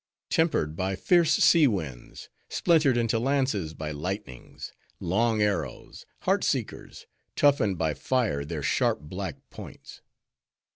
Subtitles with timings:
[0.31, 6.07] Tempered by fierce sea winds, Splintered into lances by lightnings, Long arrows!
[6.21, 7.05] Heart seekers!
[7.35, 10.01] Toughened by fire their sharp black points!